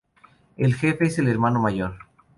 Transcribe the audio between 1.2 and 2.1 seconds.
hermano mayor.